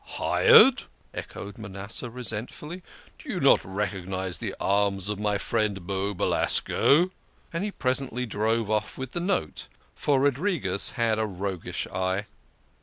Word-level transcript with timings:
"Hired?" 0.17 0.85
echoed 1.13 1.59
Manasseh 1.59 2.09
resentfully. 2.09 2.81
"Do 3.19 3.29
you 3.29 3.39
not 3.39 3.63
recognise 3.63 4.39
the 4.39 4.55
arms 4.59 5.09
of 5.09 5.19
my 5.19 5.37
friend, 5.37 5.85
Beau 5.85 6.15
Belasco?" 6.15 7.11
And 7.53 7.63
he 7.63 7.69
presently 7.69 8.25
drove 8.25 8.71
off 8.71 8.97
with 8.97 9.11
the 9.11 9.19
note, 9.19 9.67
for 9.93 10.19
Rodriques 10.21 10.93
had 10.95 11.19
a 11.19 11.27
roguish 11.27 11.85
eye. 11.85 12.25